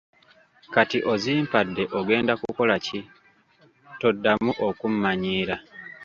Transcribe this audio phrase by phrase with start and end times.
[0.73, 2.99] Kati azimpadde ogenda kukola ki,
[3.99, 5.55] toddamu okummannyiira.